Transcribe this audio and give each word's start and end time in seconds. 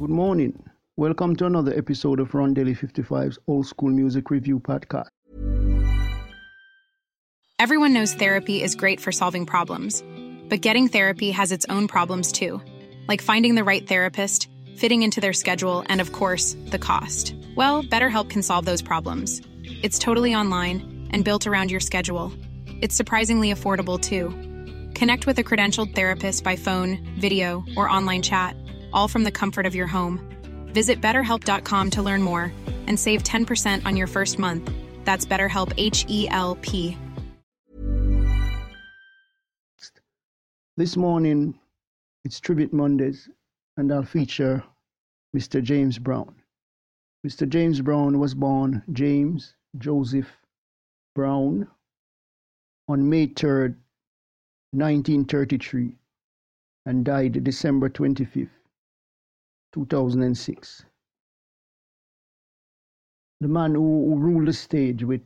Good 0.00 0.10
morning. 0.10 0.60
Welcome 0.96 1.36
to 1.36 1.46
another 1.46 1.72
episode 1.72 2.18
of 2.18 2.32
Rondelle 2.32 2.76
55's 2.76 3.38
Old 3.46 3.64
School 3.64 3.90
Music 3.90 4.28
Review 4.28 4.58
Podcast. 4.58 5.06
Everyone 7.60 7.92
knows 7.92 8.12
therapy 8.12 8.60
is 8.60 8.74
great 8.74 9.00
for 9.00 9.12
solving 9.12 9.46
problems, 9.46 10.02
but 10.48 10.62
getting 10.62 10.88
therapy 10.88 11.30
has 11.30 11.52
its 11.52 11.64
own 11.68 11.86
problems 11.86 12.32
too, 12.32 12.60
like 13.06 13.22
finding 13.22 13.54
the 13.54 13.62
right 13.62 13.86
therapist, 13.86 14.48
fitting 14.74 15.04
into 15.04 15.20
their 15.20 15.32
schedule, 15.32 15.84
and 15.86 16.00
of 16.00 16.10
course, 16.10 16.56
the 16.70 16.78
cost. 16.78 17.36
Well, 17.54 17.84
BetterHelp 17.84 18.28
can 18.28 18.42
solve 18.42 18.64
those 18.64 18.82
problems. 18.82 19.42
It's 19.62 20.00
totally 20.00 20.34
online 20.34 21.06
and 21.12 21.24
built 21.24 21.46
around 21.46 21.70
your 21.70 21.78
schedule. 21.78 22.32
It's 22.82 22.96
surprisingly 22.96 23.52
affordable 23.52 24.00
too. 24.00 24.30
Connect 24.94 25.28
with 25.28 25.38
a 25.38 25.44
credentialed 25.44 25.94
therapist 25.94 26.42
by 26.42 26.56
phone, 26.56 26.98
video, 27.16 27.64
or 27.76 27.88
online 27.88 28.22
chat, 28.22 28.56
all 28.94 29.08
from 29.08 29.24
the 29.24 29.30
comfort 29.30 29.66
of 29.66 29.74
your 29.74 29.86
home. 29.88 30.20
Visit 30.68 31.02
betterhelp.com 31.02 31.90
to 31.90 32.02
learn 32.02 32.22
more 32.22 32.52
and 32.86 32.98
save 32.98 33.22
10% 33.22 33.84
on 33.84 33.96
your 33.96 34.06
first 34.06 34.38
month. 34.38 34.70
That's 35.04 35.26
BetterHelp 35.26 35.72
H 35.76 36.06
E 36.08 36.28
L 36.30 36.56
P. 36.62 36.96
This 40.76 40.96
morning, 40.96 41.58
it's 42.24 42.40
Tribute 42.40 42.72
Mondays, 42.72 43.28
and 43.76 43.92
I'll 43.92 44.02
feature 44.02 44.64
Mr. 45.36 45.62
James 45.62 45.98
Brown. 45.98 46.34
Mr. 47.24 47.48
James 47.48 47.80
Brown 47.80 48.18
was 48.18 48.34
born 48.34 48.82
James 48.92 49.54
Joseph 49.78 50.30
Brown 51.14 51.68
on 52.88 53.08
May 53.08 53.28
3rd, 53.28 53.76
1933, 54.72 55.96
and 56.86 57.04
died 57.04 57.44
December 57.44 57.88
25th, 57.88 58.48
2006. 59.74 60.84
The 63.40 63.48
man 63.48 63.74
who, 63.74 63.80
who 63.80 64.16
ruled 64.16 64.46
the 64.46 64.52
stage 64.52 65.02
with, 65.02 65.22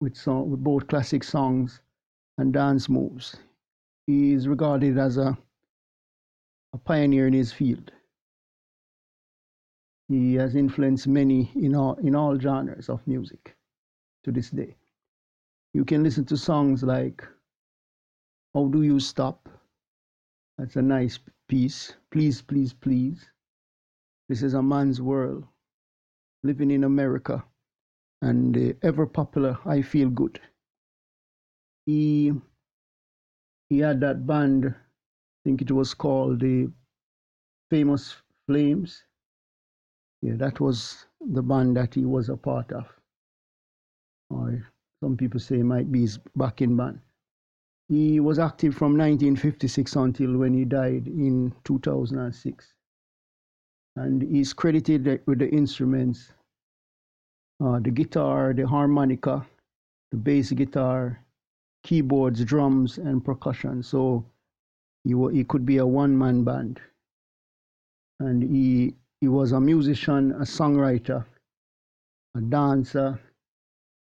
with, 0.00 0.16
song, 0.16 0.50
with 0.50 0.62
both 0.62 0.86
classic 0.86 1.24
songs 1.24 1.80
and 2.38 2.52
dance 2.52 2.88
moves. 2.88 3.36
He 4.06 4.32
is 4.32 4.46
regarded 4.46 4.98
as 4.98 5.16
a, 5.16 5.36
a 6.72 6.78
pioneer 6.78 7.26
in 7.26 7.32
his 7.32 7.52
field. 7.52 7.90
He 10.08 10.34
has 10.34 10.54
influenced 10.54 11.08
many 11.08 11.50
in 11.56 11.74
all, 11.74 11.94
in 11.94 12.14
all 12.14 12.38
genres 12.38 12.88
of 12.88 13.06
music 13.06 13.56
to 14.24 14.32
this 14.32 14.50
day. 14.50 14.76
You 15.74 15.84
can 15.84 16.04
listen 16.04 16.24
to 16.26 16.36
songs 16.36 16.82
like 16.84 17.26
How 18.54 18.66
Do 18.66 18.82
You 18.82 19.00
Stop? 19.00 19.48
That's 20.56 20.76
a 20.76 20.82
nice 20.82 21.18
piece. 21.48 21.94
Please, 22.10 22.42
please, 22.42 22.72
please. 22.72 23.30
This 24.30 24.44
is 24.44 24.54
a 24.54 24.62
man's 24.62 25.02
world. 25.02 25.44
Living 26.44 26.70
in 26.70 26.84
America. 26.84 27.44
And 28.22 28.54
the 28.54 28.76
ever 28.80 29.04
popular 29.04 29.58
I 29.64 29.82
Feel 29.82 30.08
Good. 30.08 30.40
He 31.84 32.32
he 33.68 33.78
had 33.80 33.98
that 34.02 34.28
band, 34.28 34.66
I 34.66 34.74
think 35.42 35.62
it 35.62 35.72
was 35.72 35.94
called 35.94 36.38
the 36.38 36.70
Famous 37.70 38.22
Flames. 38.46 39.02
Yeah, 40.22 40.36
that 40.36 40.60
was 40.60 41.06
the 41.20 41.42
band 41.42 41.76
that 41.76 41.94
he 41.96 42.04
was 42.04 42.28
a 42.28 42.36
part 42.36 42.70
of. 42.70 42.86
Or 44.30 44.64
some 45.02 45.16
people 45.16 45.40
say 45.40 45.64
might 45.64 45.90
be 45.90 46.02
his 46.02 46.20
backing 46.36 46.76
band. 46.76 47.00
He 47.88 48.20
was 48.20 48.38
active 48.38 48.76
from 48.76 48.96
1956 48.96 49.96
until 49.96 50.36
when 50.36 50.54
he 50.54 50.64
died 50.64 51.08
in 51.08 51.52
2006. 51.64 52.74
And 54.00 54.22
he's 54.22 54.54
credited 54.54 55.20
with 55.26 55.40
the 55.40 55.50
instruments 55.50 56.32
uh, 57.62 57.78
the 57.80 57.90
guitar, 57.90 58.54
the 58.54 58.66
harmonica, 58.66 59.46
the 60.10 60.16
bass 60.16 60.50
guitar, 60.52 61.22
keyboards, 61.84 62.42
drums, 62.44 62.96
and 62.96 63.22
percussion. 63.22 63.82
So 63.82 64.24
he, 65.04 65.14
he 65.32 65.44
could 65.44 65.66
be 65.66 65.76
a 65.76 65.86
one 65.86 66.16
man 66.16 66.44
band. 66.44 66.80
And 68.20 68.42
he, 68.42 68.94
he 69.20 69.28
was 69.28 69.52
a 69.52 69.60
musician, 69.60 70.32
a 70.32 70.44
songwriter, 70.44 71.26
a 72.34 72.40
dancer, 72.40 73.20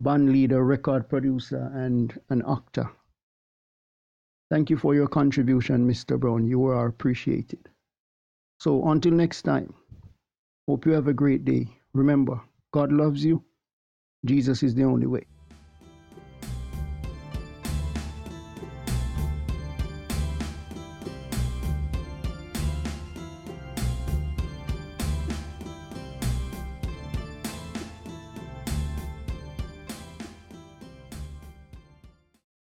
band 0.00 0.30
leader, 0.32 0.64
record 0.64 1.08
producer, 1.08 1.70
and 1.74 2.18
an 2.30 2.42
actor. 2.48 2.90
Thank 4.50 4.70
you 4.70 4.76
for 4.76 4.96
your 4.96 5.08
contribution, 5.08 5.88
Mr. 5.88 6.18
Brown. 6.18 6.46
You 6.46 6.64
are 6.66 6.86
appreciated. 6.86 7.68
So 8.66 8.82
until 8.88 9.12
next 9.12 9.42
time, 9.42 9.72
hope 10.66 10.86
you 10.86 10.92
have 10.92 11.06
a 11.06 11.12
great 11.12 11.44
day. 11.44 11.68
Remember, 11.94 12.40
God 12.72 12.90
loves 12.90 13.24
you. 13.24 13.44
Jesus 14.24 14.64
is 14.64 14.74
the 14.74 14.82
only 14.82 15.06
way. 15.06 15.24